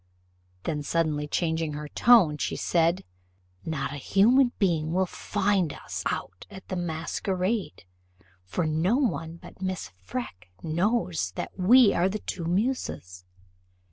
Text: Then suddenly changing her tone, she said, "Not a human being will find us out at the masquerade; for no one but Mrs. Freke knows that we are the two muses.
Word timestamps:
Then 0.63 0.81
suddenly 0.81 1.27
changing 1.27 1.73
her 1.73 1.87
tone, 1.87 2.39
she 2.39 2.55
said, 2.55 3.03
"Not 3.63 3.93
a 3.93 3.97
human 3.97 4.51
being 4.57 4.93
will 4.93 5.05
find 5.05 5.73
us 5.73 6.01
out 6.07 6.47
at 6.49 6.69
the 6.69 6.75
masquerade; 6.75 7.83
for 8.43 8.65
no 8.65 8.97
one 8.97 9.35
but 9.35 9.57
Mrs. 9.59 9.91
Freke 9.99 10.49
knows 10.63 11.33
that 11.33 11.51
we 11.55 11.93
are 11.93 12.09
the 12.09 12.17
two 12.17 12.45
muses. 12.45 13.25